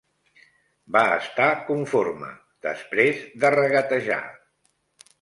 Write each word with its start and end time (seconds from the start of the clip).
Va 0.95 1.03
estar 1.17 1.51
conforme, 1.69 2.33
després 2.69 3.23
de 3.45 3.55
regatejar. 3.59 4.23